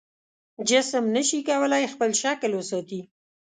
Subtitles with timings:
[0.69, 3.01] جسم نشي کولی خپل شکل وساتي.